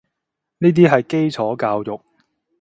[0.57, 2.01] 呢啲係基礎教育